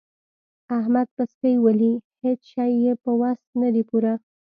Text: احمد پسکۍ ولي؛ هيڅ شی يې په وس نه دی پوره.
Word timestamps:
احمد 0.77 1.07
پسکۍ 1.15 1.55
ولي؛ 1.63 1.93
هيڅ 2.23 2.39
شی 2.51 2.71
يې 2.83 2.93
په 3.03 3.11
وس 3.21 3.39
نه 3.61 3.67
دی 3.73 3.83
پوره. 3.89 4.13